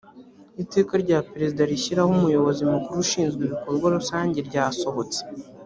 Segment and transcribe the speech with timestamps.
[0.63, 5.19] iteka rya perezida rishyiraho umuyobozi mukuru ushinzwe ibikorwa rusange ryasohotse